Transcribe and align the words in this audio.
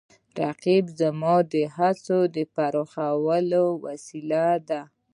رقیب 0.41 0.85
زما 0.99 1.35
د 1.53 1.55
هڅو 1.75 2.19
د 2.35 2.37
پراخولو 2.55 3.63
وسیله 3.85 4.45
ده 4.69 4.81